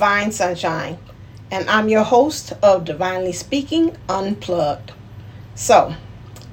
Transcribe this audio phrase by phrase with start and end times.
[0.00, 0.96] Divine Sunshine,
[1.50, 4.92] and I'm your host of Divinely Speaking Unplugged.
[5.54, 5.94] So,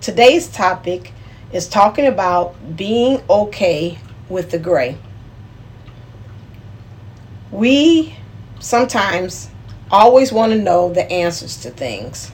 [0.02, 1.14] today's topic
[1.54, 4.98] is talking about being okay with the gray.
[7.50, 8.18] We
[8.60, 9.50] sometimes
[9.90, 12.34] always want to know the answers to things.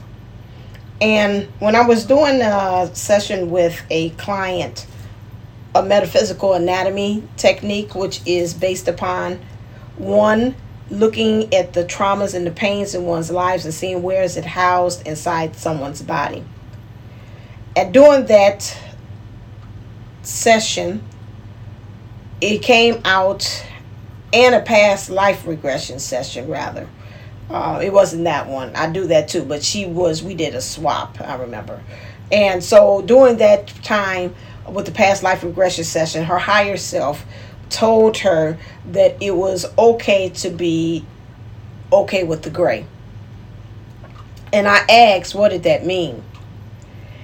[1.00, 4.84] And when I was doing a session with a client,
[5.76, 9.38] a metaphysical anatomy technique, which is based upon
[9.96, 10.56] one
[10.90, 14.44] looking at the traumas and the pains in one's lives and seeing where is it
[14.44, 16.44] housed inside someone's body.
[17.76, 18.76] And during that
[20.22, 21.02] session,
[22.40, 23.66] it came out
[24.32, 26.88] and a past life regression session rather.
[27.48, 28.74] Uh, it wasn't that one.
[28.74, 30.22] I do that too, but she was.
[30.22, 31.20] We did a swap.
[31.20, 31.82] I remember,
[32.32, 34.34] and so during that time
[34.68, 37.24] with the past life regression session, her higher self
[37.70, 41.04] told her that it was okay to be
[41.92, 42.86] okay with the gray.
[44.52, 46.22] And I asked, what did that mean?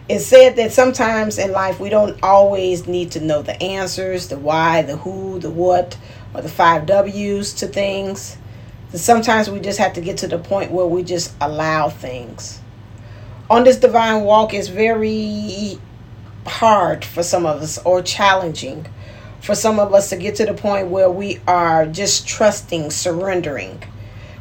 [0.08, 4.36] It said that sometimes in life we don't always need to know the answers, the
[4.36, 5.96] why, the who, the what,
[6.34, 8.36] or the five W's to things.
[8.92, 12.60] Sometimes we just have to get to the point where we just allow things.
[13.48, 15.78] On this divine walk is very
[16.46, 18.86] hard for some of us or challenging
[19.40, 23.82] for some of us to get to the point where we are just trusting, surrendering.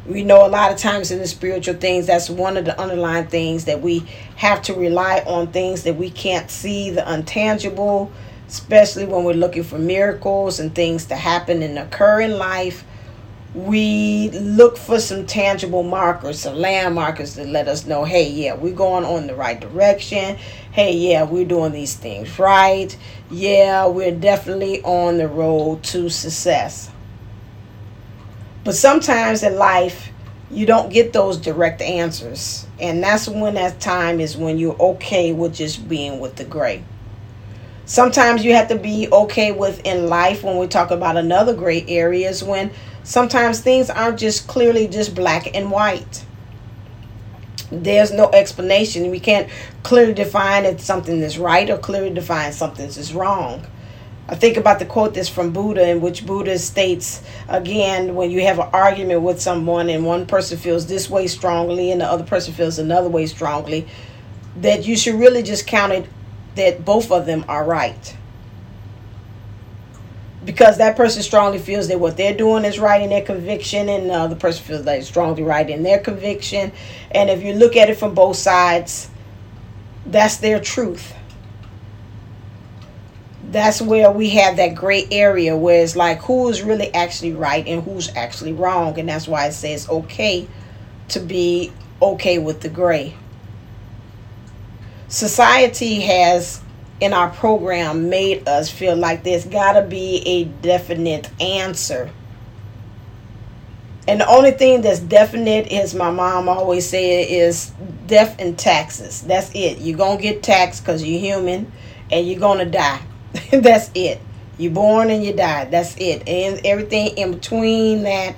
[0.06, 3.26] We know a lot of times in the spiritual things, that's one of the underlying
[3.28, 4.00] things that we
[4.36, 8.10] have to rely on things that we can't see, the untangible,
[8.48, 12.84] especially when we're looking for miracles and things to happen and occur in life.
[13.54, 18.74] We look for some tangible markers, some landmarkers to let us know, hey, yeah, we're
[18.74, 20.38] going on the right direction
[20.72, 22.96] hey, yeah, we're doing these things right.
[23.30, 26.90] Yeah, we're definitely on the road to success.
[28.64, 30.10] But sometimes in life,
[30.50, 32.66] you don't get those direct answers.
[32.80, 36.84] And that's when that time is when you're okay with just being with the gray.
[37.86, 41.84] Sometimes you have to be okay with in life when we talk about another gray
[41.88, 42.70] areas when
[43.02, 46.24] sometimes things aren't just clearly just black and white
[47.70, 49.10] there's no explanation.
[49.10, 49.48] We can't
[49.82, 53.64] clearly define if something is right or clearly define something is wrong.
[54.28, 58.42] I think about the quote that's from Buddha, in which Buddha states again, when you
[58.42, 62.24] have an argument with someone and one person feels this way strongly and the other
[62.24, 63.88] person feels another way strongly,
[64.56, 66.06] that you should really just count it
[66.54, 68.16] that both of them are right
[70.44, 74.08] because that person strongly feels that what they're doing is right in their conviction and
[74.08, 76.72] the other person feels that it's strongly right in their conviction.
[77.10, 79.10] And if you look at it from both sides
[80.06, 81.14] that's their truth.
[83.50, 87.66] That's where we have that gray area where it's like who is really actually right
[87.66, 88.98] and who's actually wrong?
[88.98, 90.48] And that's why it says okay
[91.08, 93.14] to be okay with the gray.
[95.08, 96.60] Society has
[97.00, 102.10] in our program made us feel like there's got to be a definite answer.
[104.06, 107.72] And the only thing that's definite is my mom always said is
[108.06, 109.22] death and taxes.
[109.22, 109.78] That's it.
[109.78, 111.70] You're going to get taxed because you're human
[112.10, 113.00] and you're going to die.
[113.52, 114.20] that's it.
[114.58, 115.66] You're born and you die.
[115.66, 116.26] That's it.
[116.28, 118.34] And everything in between that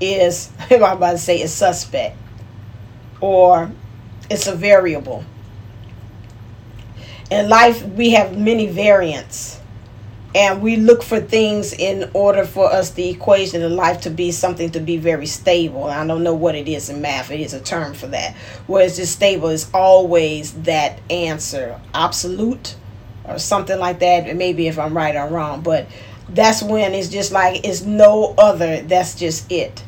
[0.00, 2.18] is, I'm about to say, is suspect
[3.20, 3.72] or
[4.28, 5.24] it's a variable
[7.30, 9.60] in life we have many variants.
[10.36, 14.32] And we look for things in order for us the equation of life to be
[14.32, 15.84] something to be very stable.
[15.84, 17.30] I don't know what it is in math.
[17.30, 18.34] It is a term for that.
[18.66, 21.80] Whereas just stable is always that answer.
[21.94, 22.74] Absolute
[23.24, 24.34] or something like that.
[24.34, 25.60] Maybe if i'm right or wrong.
[25.62, 25.86] But
[26.28, 28.82] that's when it's just like it's no other.
[28.82, 29.84] That's just it.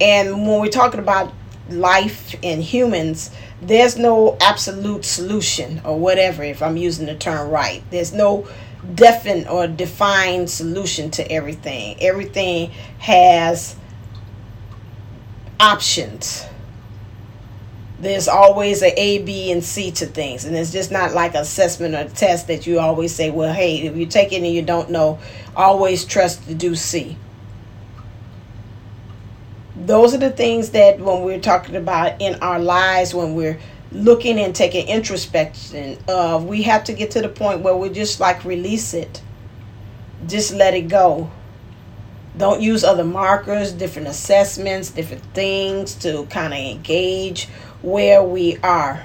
[0.00, 1.34] And when we're talking about
[1.68, 3.30] life and humans
[3.62, 7.82] there's no absolute solution or whatever if i'm using the term right.
[7.90, 8.46] There's no
[8.94, 11.96] definite or defined solution to everything.
[12.00, 13.76] Everything has
[15.58, 16.44] options.
[17.98, 21.94] There's always a A, B, and C to things, and it's just not like assessment
[21.94, 24.90] or test that you always say, "Well, hey, if you take it and you don't
[24.90, 25.18] know,
[25.56, 27.16] always trust to do C."
[29.76, 33.58] those are the things that when we're talking about in our lives when we're
[33.90, 38.20] looking and taking introspection of we have to get to the point where we just
[38.20, 39.22] like release it.
[40.26, 41.30] Just let it go.
[42.36, 47.46] Don't use other markers different assessments different things to kind of engage
[47.82, 49.04] where we are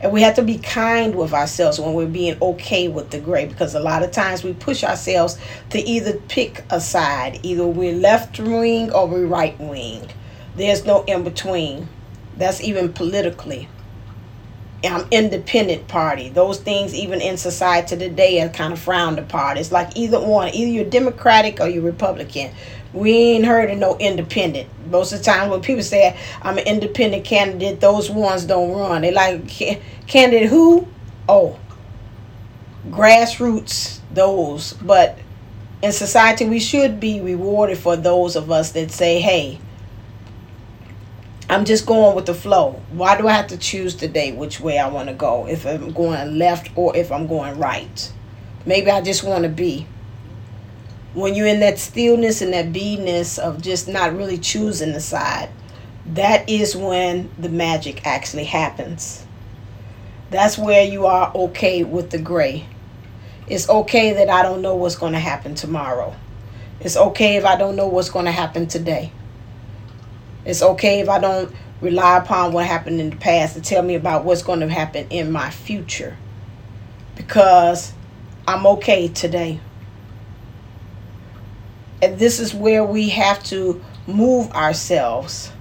[0.00, 3.46] And we have to be kind with ourselves when we're being okay with the gray
[3.46, 5.38] because a lot of times we push ourselves
[5.70, 7.40] to either pick a side.
[7.42, 10.08] Either we're left wing or we're right wing.
[10.54, 11.88] There's no in between.
[12.36, 13.68] That's even politically.
[14.88, 16.28] Um, independent party.
[16.28, 19.56] Those things, even in society today, are kind of frowned upon.
[19.56, 20.54] It's like either one.
[20.54, 22.52] Either you're Democratic or you're Republican.
[22.98, 24.68] We ain't heard of no independent.
[24.90, 29.02] Most of the time, when people say I'm an independent candidate, those ones don't run.
[29.02, 29.46] They like
[30.08, 30.88] candidate who?
[31.28, 31.60] Oh,
[32.88, 34.00] grassroots.
[34.12, 35.16] Those, but
[35.80, 39.60] in society, we should be rewarded for those of us that say, "Hey,
[41.48, 42.82] I'm just going with the flow.
[42.90, 45.46] Why do I have to choose today which way I want to go?
[45.46, 48.12] If I'm going left or if I'm going right.
[48.66, 49.86] Maybe I just want to be.
[51.14, 55.50] When you're in that stillness and that beingness of just not really choosing the side,
[56.06, 59.24] that is when the magic actually happens.
[60.30, 62.66] That's where you are okay with the gray.
[63.46, 66.14] It's okay that I don't know what's going to happen tomorrow.
[66.80, 69.10] It's okay if I don't know what's going to happen today.
[70.44, 73.94] It's okay if I don't rely upon what happened in the past to tell me
[73.94, 76.16] about what's going to happen in my future
[77.16, 77.92] because
[78.46, 79.60] I'm okay today.
[82.00, 85.52] And this is where we have to move ourselves.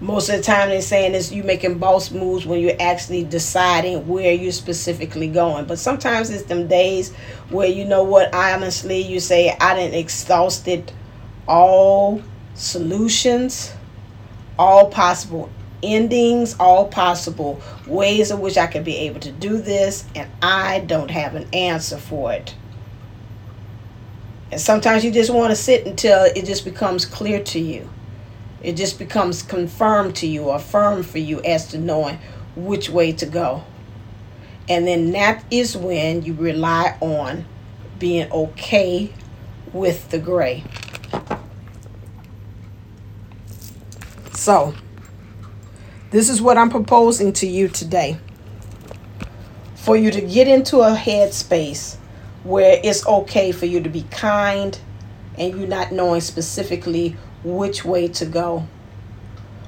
[0.00, 4.06] Most of the time, they're saying is you making boss moves when you're actually deciding
[4.06, 5.64] where you're specifically going.
[5.64, 7.14] But sometimes it's them days
[7.48, 10.92] where you know what, honestly, you say, I didn't exhaust it
[11.46, 12.22] all
[12.54, 13.72] solutions,
[14.58, 15.48] all possible
[15.82, 20.80] endings, all possible ways in which I could be able to do this, and I
[20.80, 22.54] don't have an answer for it.
[24.50, 27.88] And sometimes you just want to sit until it just becomes clear to you.
[28.62, 32.18] It just becomes confirmed to you or firm for you as to knowing
[32.56, 33.64] which way to go.
[34.68, 37.44] And then that is when you rely on
[37.98, 39.12] being okay
[39.72, 40.64] with the gray.
[44.32, 44.74] So,
[46.10, 48.18] this is what I'm proposing to you today.
[49.74, 51.98] For you to get into a headspace
[52.44, 54.78] where it's okay for you to be kind
[55.36, 58.66] and you not knowing specifically which way to go.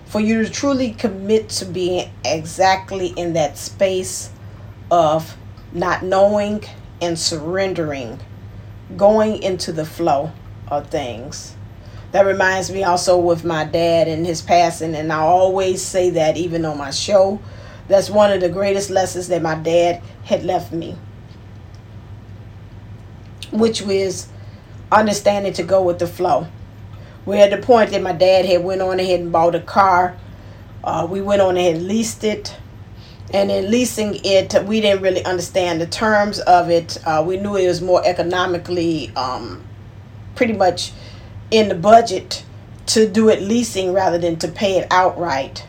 [0.04, 4.30] For you to truly commit to being exactly in that space
[4.90, 5.36] of
[5.72, 6.64] not knowing
[7.02, 8.20] and surrendering,
[8.96, 10.30] going into the flow
[10.68, 11.56] of things.
[12.12, 16.36] That reminds me also with my dad and his passing and i always say that
[16.36, 17.40] even on my show.
[17.88, 20.96] That's one of the greatest lessons that my dad had left me
[23.58, 24.28] which was
[24.90, 26.46] understanding to go with the flow.
[27.24, 30.16] We're at the point that my dad had went on ahead and bought a car.
[30.84, 32.56] Uh, we went on ahead and leased it.
[33.32, 36.96] And in leasing it we didn't really understand the terms of it.
[37.04, 39.64] Uh, we knew it was more economically um,
[40.36, 40.92] pretty much
[41.50, 42.44] in the budget
[42.86, 45.66] to do it leasing rather than to pay it outright.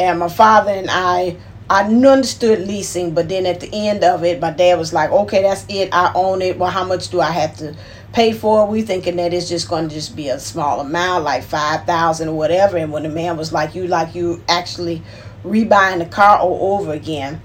[0.00, 1.36] And my father and I,
[1.70, 5.42] I understood leasing, but then at the end of it, my dad was like, "Okay,
[5.42, 5.90] that's it.
[5.92, 6.58] I own it.
[6.58, 7.74] Well, how much do I have to
[8.12, 11.24] pay for it?" We thinking that it's just going to just be a small amount,
[11.24, 12.78] like five thousand or whatever.
[12.78, 15.02] And when the man was like, "You like you actually
[15.44, 17.42] rebuying the car all over again,"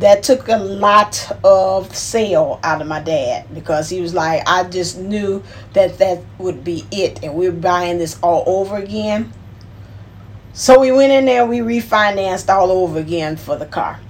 [0.00, 4.64] that took a lot of sale out of my dad because he was like i
[4.64, 9.32] just knew that that would be it and we are buying this all over again
[10.54, 14.00] so we went in there we refinanced all over again for the car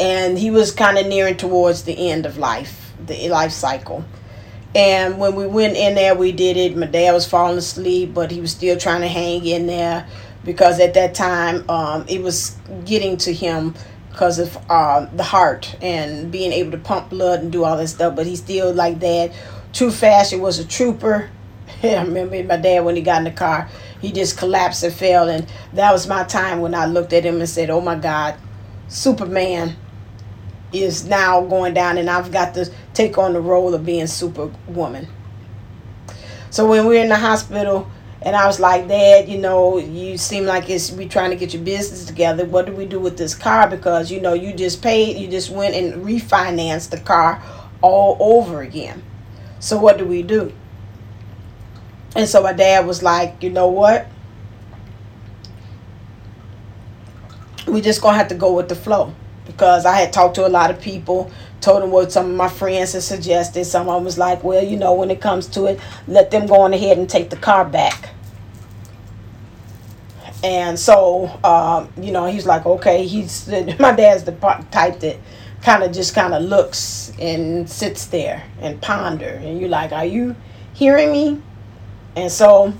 [0.00, 4.04] and he was kind of nearing towards the end of life the life cycle
[4.74, 8.30] and when we went in there we did it my dad was falling asleep but
[8.30, 10.06] he was still trying to hang in there
[10.44, 13.74] because at that time um, it was getting to him
[14.10, 17.88] because of uh, the heart and being able to pump blood and do all that
[17.88, 18.14] stuff.
[18.14, 19.32] But he still like that.
[19.72, 20.32] Too fast.
[20.32, 21.30] It was a trooper.
[21.82, 23.70] I remember my dad when he got in the car,
[24.02, 25.30] he just collapsed and fell.
[25.30, 28.34] And that was my time when I looked at him and said, "Oh my God,
[28.88, 29.76] Superman
[30.72, 35.08] is now going down, and I've got to take on the role of being Superwoman."
[36.50, 37.90] So when we we're in the hospital
[38.24, 41.52] and I was like, Dad, you know, you seem like it's we trying to get
[41.52, 42.44] your business together.
[42.44, 43.68] What do we do with this car?
[43.68, 47.42] Because you know, you just paid, you just went and refinanced the car
[47.80, 49.02] all over again.
[49.58, 50.52] So what do we do?
[52.14, 54.06] And so my dad was like, you know what?
[57.66, 59.14] We just gonna have to go with the flow
[59.46, 62.48] because I had talked to a lot of people, told them what some of my
[62.48, 63.64] friends had suggested.
[63.64, 66.74] Someone was like, well, you know, when it comes to it, let them go on
[66.74, 68.10] ahead and take the car back.
[70.44, 74.32] And so, um, you know, he's like, okay, he's my dad's the
[74.70, 75.16] type that
[75.62, 80.04] kind of just kind of looks and sits there and ponder, and you're like, are
[80.04, 80.34] you
[80.74, 81.40] hearing me?
[82.16, 82.74] And so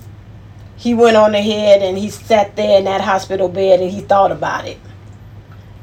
[0.77, 4.33] he went on ahead and he sat there in that hospital bed and he thought
[4.33, 4.79] about it.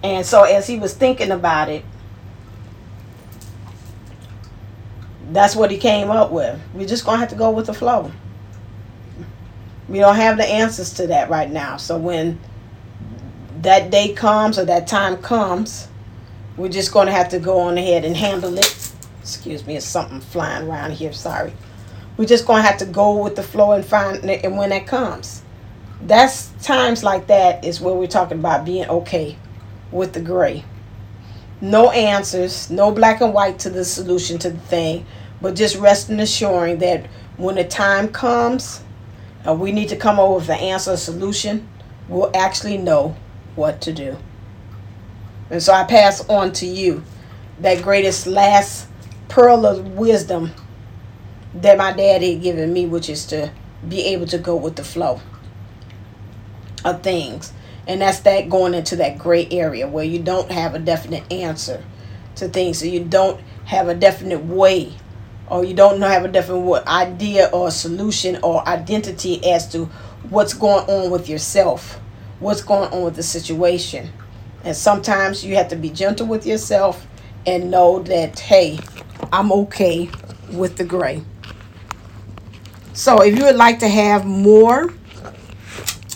[0.04, 1.84] And so as he was thinking about it,
[5.32, 6.60] that's what he came up with.
[6.74, 8.12] We're just going to have to go with the flow.
[9.88, 11.78] We don't have the answers to that right now.
[11.78, 12.40] So when
[13.62, 15.88] that day comes or that time comes,
[16.58, 18.92] we're just going to have to go on ahead and handle it.
[19.22, 21.14] Excuse me, it's something flying around here.
[21.14, 21.54] Sorry.
[22.20, 24.72] We're just going to have to go with the flow and find it and when
[24.72, 25.42] that comes.
[26.02, 29.38] That's times like that is where we're talking about being okay
[29.90, 30.66] with the gray.
[31.62, 35.06] No answers, no black and white to the solution to the thing,
[35.40, 37.06] but just resting assuring that
[37.38, 38.84] when the time comes,
[39.46, 41.70] and we need to come up with an answer, solution,
[42.10, 43.16] we'll actually know
[43.56, 44.18] what to do.
[45.50, 47.02] And so I pass on to you
[47.62, 48.90] that greatest last
[49.30, 50.52] pearl of wisdom
[51.56, 53.52] that my dad had given me, which is to
[53.88, 55.22] be able to go with the flow
[56.84, 57.54] of things.
[57.88, 61.84] And that's that going into that gray area where you don't have a definite answer
[62.36, 62.80] to things.
[62.80, 64.94] So you don't have a definite way
[65.50, 69.86] or you don't have a definite idea or solution or identity as to
[70.30, 72.00] what's going on with yourself,
[72.40, 74.10] what's going on with the situation.
[74.64, 77.08] And sometimes you have to be gentle with yourself
[77.48, 78.80] and know that, hey,
[79.32, 80.10] I'm okay
[80.52, 81.24] with the gray.
[83.00, 84.94] So if you would like to have more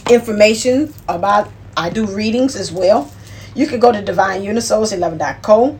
[0.09, 3.09] information about, I do readings as well,
[3.55, 5.79] you can go to divineunisouls11.co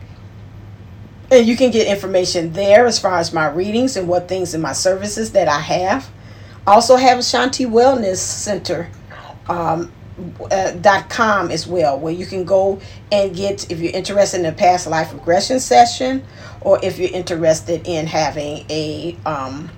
[1.30, 4.62] and you can get information there as far as my readings and what things in
[4.62, 6.08] my services that I have.
[6.66, 8.88] Also have Shanti Wellness Center.
[9.46, 9.92] Um,
[10.50, 12.80] uh, dot com as well where you can go
[13.10, 16.24] and get if you're interested in a past life regression session
[16.60, 19.68] or if you're interested in having a um,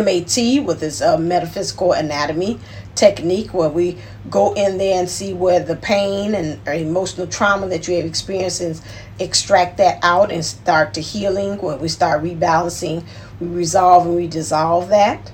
[0.00, 2.58] MAT with its uh, metaphysical anatomy
[2.94, 3.98] technique where we
[4.30, 8.60] go in there and see where the pain and emotional trauma that you have experienced
[8.60, 8.80] and
[9.18, 11.58] extract that out and start to healing.
[11.58, 13.04] Where we start rebalancing
[13.40, 15.32] we resolve and we dissolve that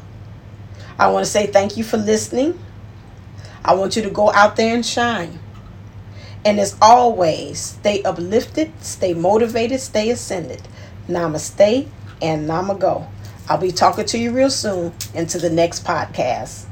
[0.99, 2.59] I want to say thank you for listening.
[3.65, 5.39] I want you to go out there and shine.
[6.45, 10.63] And as always, stay uplifted, stay motivated, stay ascended.
[11.09, 11.89] Namaste
[12.23, 13.07] and Namago.
[13.49, 16.68] I'll be talking to you real soon into the next podcast.